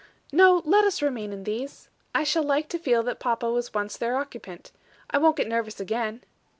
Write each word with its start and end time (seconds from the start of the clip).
"No, 0.31 0.63
let 0.65 0.83
us 0.83 1.03
remain 1.03 1.31
in 1.31 1.43
these. 1.43 1.87
I 2.15 2.23
shall 2.23 2.41
like 2.41 2.69
to 2.69 2.79
feel 2.79 3.03
that 3.03 3.19
papa 3.19 3.51
was 3.51 3.71
once 3.75 3.97
their 3.97 4.17
occupant. 4.17 4.71
I 5.11 5.19
won't 5.19 5.35
get 5.35 5.47
nervous 5.47 5.79
again." 5.79 6.23